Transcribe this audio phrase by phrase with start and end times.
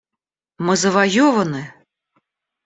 [0.67, 1.61] Мы завоеваны!